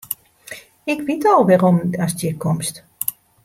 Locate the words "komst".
2.43-2.75